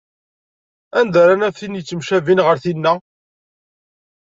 Anda 0.99 1.19
ara 1.23 1.35
naf 1.35 1.55
tin 1.57 1.77
yettcabin 1.77 2.43
ar 2.49 2.57
tinna? 2.63 2.93